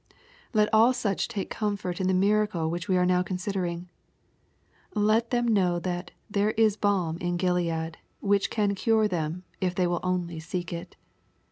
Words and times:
Let 0.51 0.67
all 0.73 0.93
such 0.93 1.27
take 1.27 1.51
comfort 1.51 2.01
in 2.01 2.07
the 2.07 2.15
miracle 2.15 2.71
which 2.71 2.87
we 2.89 2.97
are 2.97 3.05
now 3.05 3.21
considering. 3.21 3.87
Let 4.95 5.29
them 5.29 5.47
know 5.47 5.77
that" 5.77 6.09
there 6.27 6.53
is 6.57 6.75
balm 6.75 7.19
in 7.19 7.37
Gilead," 7.37 7.99
which 8.19 8.49
can 8.49 8.73
cure 8.73 9.07
them, 9.07 9.43
if 9.59 9.75
they 9.75 9.85
will 9.85 9.99
only 10.01 10.39
seek 10.39 10.73
it. 10.73 10.95